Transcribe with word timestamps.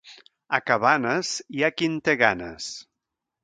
A 0.57 0.59
Cabanes, 0.69 1.35
hi 1.59 1.63
ha 1.67 1.71
qui 1.77 1.93
en 1.93 2.01
té 2.09 2.19
ganes. 2.25 2.75